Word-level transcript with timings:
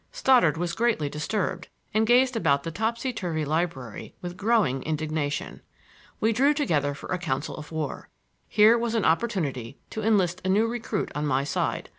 Stoddard 0.11 0.57
was 0.57 0.73
greatly 0.73 1.09
disturbed, 1.09 1.67
and 1.93 2.07
gazed 2.07 2.35
about 2.35 2.63
the 2.63 2.71
topsy 2.71 3.13
turvy 3.13 3.45
library 3.45 4.15
with 4.19 4.35
growing 4.35 4.81
indignation. 4.81 5.61
We 6.19 6.33
drew 6.33 6.55
together 6.55 6.95
for 6.95 7.11
a 7.11 7.19
council 7.19 7.55
of 7.55 7.71
war. 7.71 8.09
Here 8.47 8.79
was 8.79 8.95
an 8.95 9.05
opportunity 9.05 9.77
to 9.91 10.01
enlist 10.01 10.41
a 10.43 10.49
new 10.49 10.65
recruit 10.65 11.11
on 11.13 11.27
my 11.27 11.43
side. 11.43 11.89